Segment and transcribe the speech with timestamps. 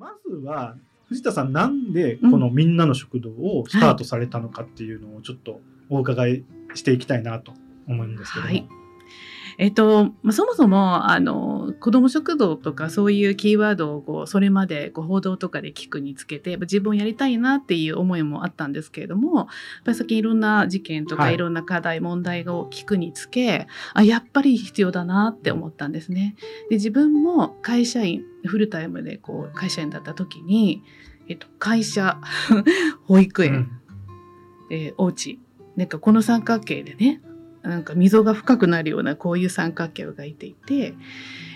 [0.00, 0.76] まずは
[1.08, 7.52] 藤田さんなんでこのみんなの食堂をスタートされたのかっていうのをちょっとお伺いしていきたいなと
[7.86, 8.50] 思うんですけども。
[8.50, 8.68] はい
[9.60, 19.46] えっと、まあ、そもそもあの子ども食堂とかそういうキーワードをこうそれまでこう報道とかで聞くにつけて自分やりたいなっていう思いもあったんですけれどもやっ
[19.84, 26.36] ぱり先いろんな事件とかはいいろんな課題、問題を聞くにつけあやっぱり必要だなって思ったんですね。
[26.70, 30.82] で自分も会社員フルタイムでこう会社員だった時に、
[31.28, 32.18] えっと、会社
[33.04, 33.70] 保育園、うん
[34.70, 35.38] えーお家
[35.76, 37.20] なんかこの三角形でね
[37.62, 40.94] なんか溝が深くなるようなこういう三角形を描いていて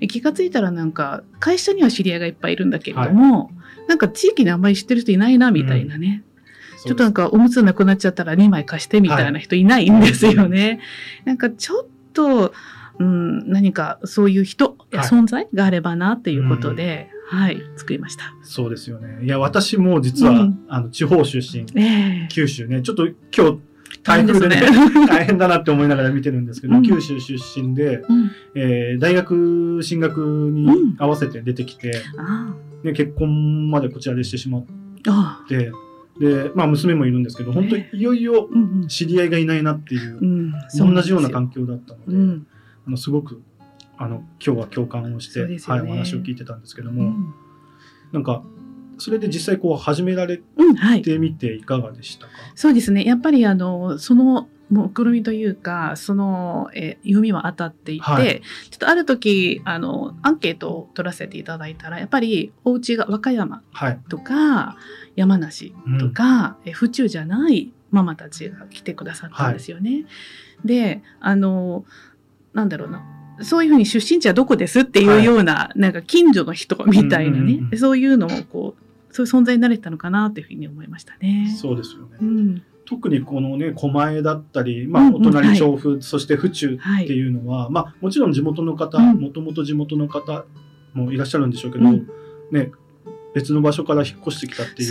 [0.00, 3.50] え気がついたらなんか会社には知り合いがいっぱいいるんだけれども、
[3.88, 6.24] なんか地域にあんまり知ってる人いないなみたいなね、
[6.84, 10.80] ちょっとなんかおむつなくなっちゃったら2枚貸してみたいな人いないんですよね。
[11.24, 12.52] なんかちょっと、
[12.98, 18.34] うん、何かそういう人やはい存在があればなっていうことで、はい、作りました。
[18.42, 19.24] そうですよね。
[19.24, 20.64] いや、私も実は、うん。
[20.68, 22.28] あの地方出身、ええ。
[22.30, 23.60] 九州ね、ちょっと今日、
[24.02, 25.06] 台風でね、大変ですね。
[25.06, 26.82] 大変だなって思いながら見てるんですけど、うん。
[26.82, 34.66] 九州出身で、うん、えー大学進学にうん合わせて出てきて、あね、結婚までこちらでしてしまっ
[35.48, 35.72] て、
[36.18, 38.88] で、まあ娘もいるんですけど、本当にいよいようんうん。
[38.88, 42.46] 知り合いがいないなっていうう、ん、同じような感環境だったので、うん
[42.86, 43.42] あのすごく
[43.96, 45.58] あの今日は共感をして、ね。
[45.66, 47.34] はい、お話を聞いてたんですけども、うん。
[48.12, 48.42] なんか
[49.02, 51.02] それで実際こう始められうん、はい。
[51.02, 53.04] てみていかがでしたか、そうですね。
[53.04, 58.42] やっぱりあのその目論みというかその、えー読みは当たっていて、はい。
[58.70, 64.76] ちょっとある時あのアンケートを取らせていただいたらやっぱりお家が和歌山はい、とか
[65.16, 70.06] 山梨とか、え府中じゃないママたちが来てくださったんですよね。
[70.64, 71.84] であの
[72.54, 73.02] なんだろうな
[73.40, 81.54] そういうふうに出身地はどこですっていうような、なんか近所の人みたいなね、うんうんうんそういうのもこうそういう存在になれたのかなというふうに思いましたね。
[81.60, 90.44] そうですよね、うん特にこのね狛江だったり、まあ、うんうんお隣調布、そして府中はいっていうのは、まあ、もちろん地元の方うんもともと地元の方
[90.92, 92.08] もいらっしゃるんでしょうけど、うん
[92.50, 92.72] ね、
[93.34, 94.90] 別の場所から引っ越してきたってい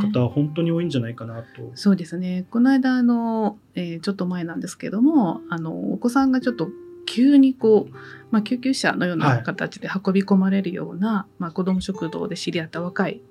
[0.00, 1.46] 方は本当に多いんじゃないかなと。
[1.74, 2.46] そうですね。
[2.50, 6.68] この間あの、えーちょっと前なんですけども、あのお子さんがちょっと
[7.08, 7.94] 急にこう、
[8.30, 13.22] まあ、救急車のようはない形で運び込まれるような、まあ、子ども食堂で知り合った若い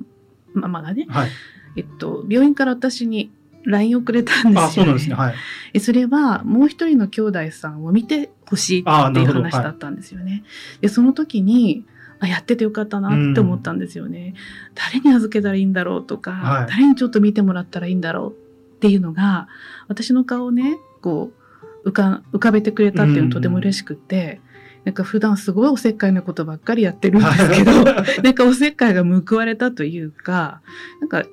[0.54, 1.30] ママがね、はい、
[1.76, 3.32] えっと、病院から私に
[3.66, 4.60] LINE をくれたんですよ、ね。
[4.62, 5.16] あそうなんですね。
[5.16, 5.36] はい、
[5.74, 8.84] えそれはもう一人の兄弟さんを見てほしいっ
[9.14, 10.44] ていう話だったんですよね。
[10.82, 11.86] でその時に
[12.20, 14.34] あやっててよかったなって思ったんですよね。
[14.74, 18.32] 誰に預けたらいいんだろうとか、はい誰にちょっと見てもらったらいいんだろう
[18.78, 19.48] っていうのが
[19.88, 21.47] 私の顔をねこう
[21.88, 24.42] 浮か浮かべてくれたっていうのとても嬉しくって。
[24.86, 27.84] なんか普段すごいおせっかいなことばっかりやってるんですけど、
[28.24, 30.62] なんかおせっかいが報われたというか、
[31.02, 31.26] なんか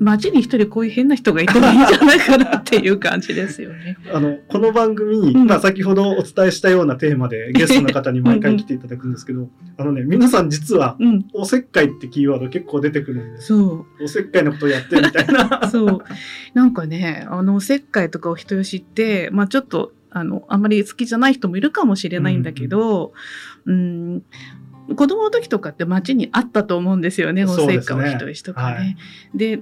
[0.00, 3.96] 街に一人こういう変な人がいてもいいんじゃないかなっていう感じですよね。
[4.12, 13.48] あのこの番組に、うんまあ、先ほどお伝えしたようなテーマで ゲストの方に毎回来ていただくんですけどあのね皆さん実はうん、「おせっかい」ってキーワード結構出てくるんです。
[13.48, 14.04] そう。
[14.04, 15.66] おせっかいなことをやってみたいな。
[15.68, 16.04] そう。
[16.54, 23.12] なんかね、あの、おせっかいとかお人よしって、まあちょっと、あの、あんまり好きじゃない人もいるかもしれないんだけど、
[23.66, 24.22] うん、
[24.96, 28.96] 子供の時とかって街にあったと思うんですよね、おせっかいお人よしとかはね。
[29.34, 29.60] で、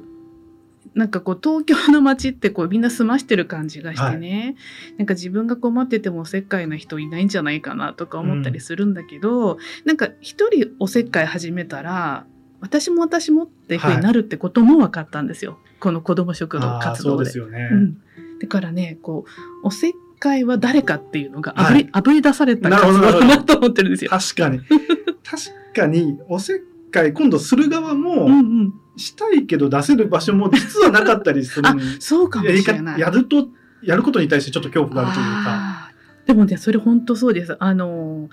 [0.95, 4.57] なんかこう東京の街ってこうみんな済ましてる感じがしてね、
[4.99, 12.27] なんか自分が困っててもおせっかいな人いないんじゃないかなとか思ったりするんだけど、なんか一人おせっかい始めたら
[12.61, 17.17] 私も私もっていうふうになるってことも分かったんですよ、この子ども食堂活動で。
[17.17, 17.69] そうですよね。
[17.73, 17.99] うん、
[18.41, 19.25] だからねこ
[19.63, 24.11] うおせっかいは誰かっていうのがあぶり,、はいあぶり出された活動だなと思ってるんですよ。
[24.11, 24.61] 確かに。
[24.61, 26.61] 確かに、おせっ
[26.91, 33.01] かい、今度する側うんも、うん、したいけど出せる場所も実はなかったりする あそうかもしれない。
[33.01, 33.49] やると、
[33.83, 35.93] やることに対してちょっと恐怖があるというか。
[36.27, 37.57] でもねそれ本当そうです。
[37.61, 38.29] あの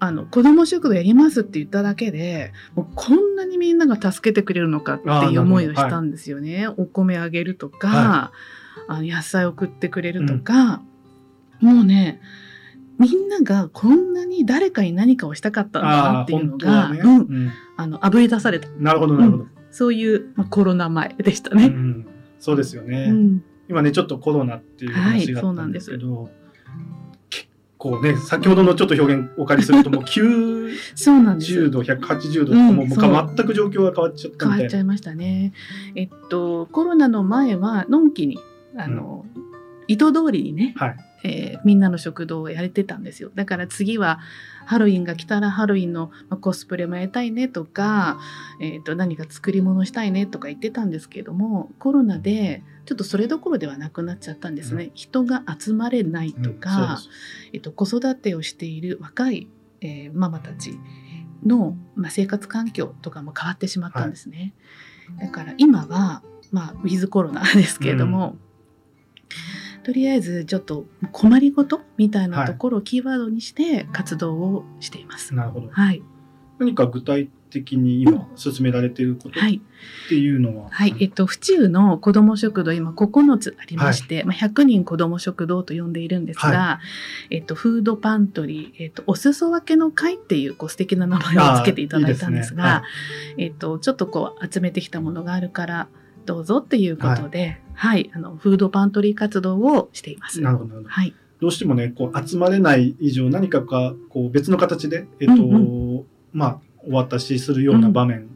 [0.00, 6.68] あの子ども食堂やりますって言っただけでもうこんなにみんなが助けてくれるのかっていう思いをしたんですよね。
[6.68, 8.32] お米あげるとか、は
[8.86, 10.82] あの野菜送ってくれるとか、
[11.60, 12.20] もうね
[12.98, 16.90] みんながこんなに誰かに何かをしたかったんだっていうのが、
[17.76, 19.46] あのあぶり出されたなるほど、なるほど。
[19.70, 21.66] そういう、まあ、コロナ前でしたね。
[21.66, 22.06] うん
[22.38, 23.06] そうですよね。
[23.10, 26.30] うん今ね、ちょっとコロナっていう話はいがあったんそうなんですけど、
[27.28, 31.70] 結構ね、先ほどのちょっと表現お借りすると、もう 90そうなんです。
[31.70, 34.54] 度、180度ともう全く状況が変わっちゃったみたいな。
[34.56, 35.52] 変わっちゃいましたね。
[35.94, 38.38] えっとコロナの前はのんきに
[38.74, 39.26] あの、
[39.88, 40.96] 糸通りにねはい。
[41.24, 43.30] えーみんなの食堂をやれてたんですよ。
[43.34, 44.20] だから次は
[44.66, 48.20] ハロウィンが来たらハロウィンのまあコスプレもやりたいねとか、
[48.60, 57.12] えー、と何か作り物したいねとか言ってたんですけどもコロナでちょっとそれどころではなくなっちゃったんですね、う人が集まれないとうんか、そう
[57.52, 59.48] えっと、子育てをしている若い、
[59.80, 60.78] えーママたち
[61.44, 64.54] の、まあ、生活環境とかも変わってしまったんですね。
[65.20, 68.36] だから今は、まあ、ウィズコロナですけれども、
[69.82, 75.18] とりあえずちょっと困りごとみたいなところをキーワードにして活動をしています。
[75.18, 75.68] ですなるほど。
[75.70, 76.02] はい、
[76.58, 86.80] 何か具体的に今進められていることはい、っていうのは、はい、えっと、府中の子ども食堂、今9つありまして、まあ、100人子ども食堂と呼んでいるんですが、
[87.30, 92.84] えっと、フードパントリー、えっと、お裾分けの会っていう、こう、素敵な名前をつけていただいたんですが、
[93.36, 93.44] いい。
[93.46, 95.88] えっと、ちょっとこう、集めてきたものがあるから、
[96.28, 100.40] どうぞっていうことで、はい、あの、フードパントリー活動をしています。
[100.40, 108.28] なるほどなるほどはい、どうしてもねこう集まれない以上何かがこう別の形で、えっとうんまあお渡しするような場面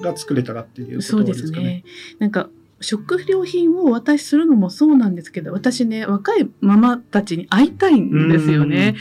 [0.00, 1.42] が作れたらっていうこそうとでかね。
[1.42, 1.84] ですすね。
[2.18, 2.48] なんか
[2.80, 8.94] 食料品をお渡しするのもそうなんですけど、私ね、若いママたちに会いたいんですよね。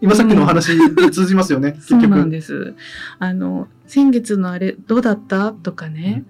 [0.00, 2.10] 今さっきのお話に通じますよね、結そう局。
[2.12, 2.74] なんです。
[3.18, 5.52] あの、先月のあれどうだった？
[5.52, 6.24] とかね、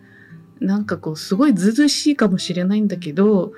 [0.60, 3.52] なんかこう、すごいずうずうしいかもしれないんだけど、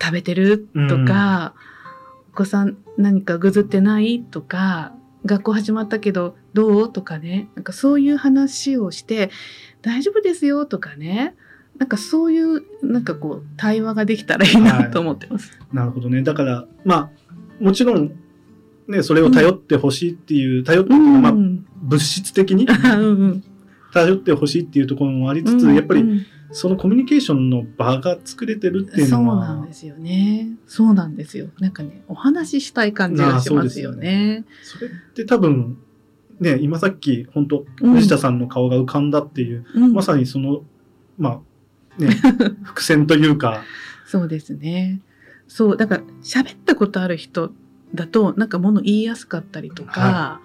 [0.00, 0.68] 食べてる？
[0.88, 1.54] とか、
[2.32, 4.22] お子さん何かぐずってない？
[4.22, 4.92] とか、
[5.24, 6.92] 学校始まったけどどう？
[6.92, 9.30] とかね、なんかそういう話をして、
[9.82, 10.66] 大丈夫ですよ？
[10.66, 11.34] とかね、
[11.78, 15.58] なんかそういう、なんかこう、対話ができたらいいなと思ってます。
[15.72, 16.22] なるほどね。
[16.22, 17.10] だから、ま
[17.60, 18.12] あ、もちろん、
[18.88, 21.66] ね、それを頼ってほしいっていう、頼ってうってまあ、ん。
[21.82, 22.66] 物質的に？
[22.68, 23.44] うんうん。
[23.96, 30.50] 頼ってほしいっていうところもありつつ、うんやっぱりうんそのコミュニケーションの場が作れてるっていうそうのは、なんですよね。
[30.68, 31.48] そうなんですよ。
[31.58, 34.44] なんかね、お話ししたい感じがしますよね。
[34.62, 35.76] それって多分、
[36.38, 40.62] ね、今さっき、本当うん藤田さんの顔が浮かんだっていう、うんまさにその、
[41.18, 41.42] ま
[41.98, 42.10] あ、ね、
[42.62, 43.64] 伏線というか、
[44.06, 45.00] そうですね。
[45.48, 47.50] そう、だから喋ったことある人
[47.92, 50.40] だと、なんか物言いやすかったりとか、は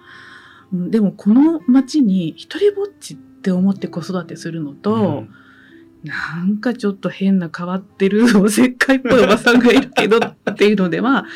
[0.72, 5.34] うんでもこの町に一人ぼっちって思って子育てするのと、うん
[6.04, 11.26] なんかちょっと変な変わってるおせっかいっぽいおばさんがいるけどっていうのでは、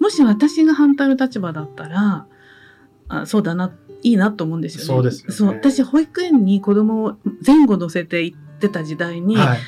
[0.00, 2.26] もし私が反対の立場だったら、
[3.08, 4.86] あそうだな、いいなと思うんですよね。
[4.86, 7.16] そうですよねそう、私保育園に子供を
[7.46, 9.58] 前後乗せて行ってた時代に、はい。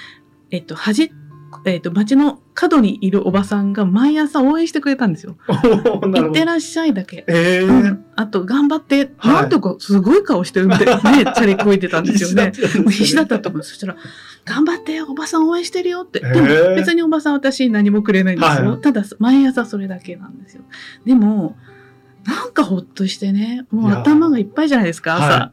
[0.51, 1.13] えっと、端、
[1.65, 5.37] えっと、街の角にいるおばさんが毎朝応援してくれたんですよ。
[5.49, 6.23] おーなるほど。
[6.23, 7.25] 行ってらっしゃいだけ。
[7.29, 12.53] ええうんあと、頑張って、はいなんとかすごい顔してるんで、 ね、チャリこいてたんですよね。
[12.79, 13.63] もう必死だったと思う。
[13.63, 13.97] そしたら、
[14.45, 16.21] 頑張って、おばさん応援してるよって。
[16.21, 18.71] でも別におばさん私に何もくれないんですよ。
[18.71, 20.63] はいただ、毎朝それだけなんですよ。
[21.07, 21.57] でも、
[22.27, 25.25] なんかほっとしてね、もう頭がいっぱいじゃないですか、朝。
[25.25, 25.53] は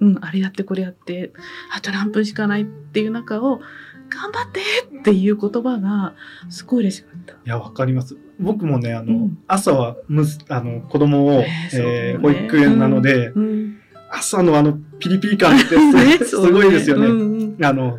[0.00, 1.32] うん、あれやってこれやって、
[1.74, 3.60] あと何分しかないっていう中を、
[4.08, 4.60] 頑張って
[4.98, 6.14] っていう言葉が、
[6.50, 7.34] すごい嬉しかった。
[7.34, 8.16] いや、わかります。
[8.38, 13.78] 僕もね、あの、うん朝はむす、あの、子供を、ねそうだよねえー保育園なので、うん、
[14.10, 17.06] 朝のあの、ピリピリ感って す,、ねすごいですよね。
[17.06, 17.98] うんうんあの、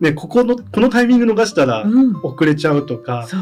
[0.00, 3.40] ね、ここの、このタイミング逃したらうん、遅れちゃうとか、そう。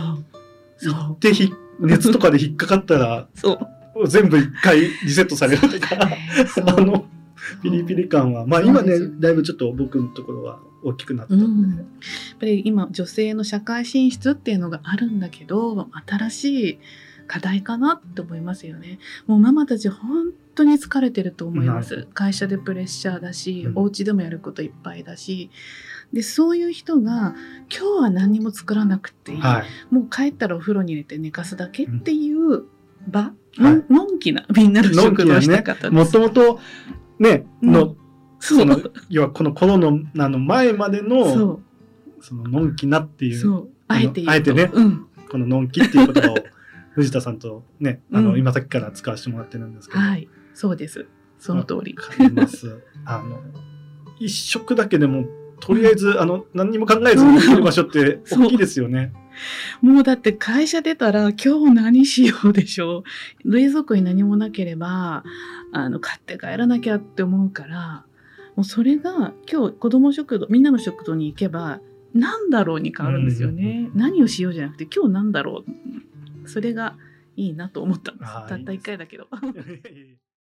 [0.76, 1.14] そ行う。
[1.14, 3.52] ってひ、熱とかで引っかかったら、そ
[3.94, 4.08] う。
[4.08, 5.96] 全部一回リセットされるとか、
[6.66, 7.06] あの、
[7.62, 11.74] ピリピリ感は、まあ今ねだいぶちょっと僕のところは大きくなったで、うん。
[11.74, 11.86] ん、やっ
[12.38, 16.78] ぱり今女性の社会進出っていうのがあるんだけど新しい
[17.26, 18.98] 課題かなって思いますよね。
[19.28, 22.08] もうママたち本当に疲れてると思います。
[22.12, 23.78] 会社でプレッシャーだし、うん。
[23.78, 25.50] お家でもやることいっぱいだし。
[26.12, 27.36] でそういう人が
[27.72, 29.94] 今日は何にも作らなくていい、はい。
[29.94, 32.64] もう帰ったらお風呂に入れて寝かすだけっていう
[33.06, 33.62] 場、はい。
[33.62, 35.92] のんのんきなみんなの食堂したかったです。
[35.92, 36.58] もともと、
[37.20, 37.72] ね、うん。
[37.72, 37.96] の、
[38.40, 38.78] その、
[39.08, 41.60] 要はこのコロナの前までの、そ
[42.20, 43.68] その、のんきなっていうう、そう。
[43.88, 45.06] あえてあえてねうん。
[45.30, 46.36] こののんきっていう言葉を、
[46.92, 50.28] 藤田さんとね、あの、うん今さっきから使わせてもらってるんですけど、はい。
[50.54, 51.06] そうです。
[51.38, 51.96] その通り。
[52.32, 52.82] ます。
[53.04, 53.40] あの、
[54.18, 55.26] 一食だけでも、
[55.60, 59.12] とりあえず、あの、何にも考えずにできる場所って大きいですよね。
[59.80, 63.04] もうだって会社出たら今日何しようでしょ
[63.44, 63.50] う。
[63.50, 65.24] 冷蔵庫に何もなければ、
[65.72, 68.04] あの、買って帰らなきゃって思うから、
[68.60, 71.80] もうそれが今日子供食堂、みんなの食堂に行けば、
[72.12, 73.88] なんだろうに変わるんですよね。
[73.94, 75.64] 何をしようじゃなくて今日なんだろ
[76.44, 76.46] う。
[76.46, 76.98] それが
[77.36, 78.30] いいなと思ったんです。
[78.30, 79.28] たった一回だけど。